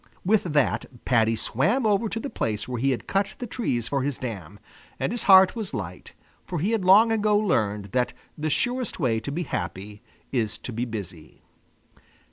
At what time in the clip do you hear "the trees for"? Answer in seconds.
3.37-4.01